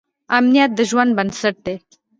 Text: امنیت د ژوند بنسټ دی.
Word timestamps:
امنیت 0.37 0.69
د 0.75 0.79
ژوند 0.89 1.11
بنسټ 1.17 1.55
دی. 1.65 1.75